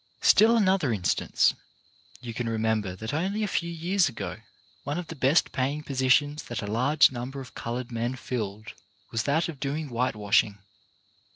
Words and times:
Still 0.23 0.57
another 0.57 0.91
instance. 0.91 1.53
You 2.21 2.33
can 2.33 2.49
remember 2.49 2.95
that 2.95 3.13
only 3.13 3.43
a 3.43 3.47
few 3.47 3.69
years 3.69 4.09
ago 4.09 4.37
one 4.83 4.97
of 4.97 5.09
the 5.09 5.15
best 5.15 5.51
paying 5.51 5.83
positions 5.83 6.41
that 6.45 6.63
a 6.63 6.65
large 6.65 7.11
number 7.11 7.39
of 7.39 7.53
coloured 7.53 7.91
men 7.91 8.15
filled 8.15 8.73
was 9.11 9.21
that 9.29 9.47
of 9.47 9.59
doing 9.59 9.89
whitewashing. 9.91 10.57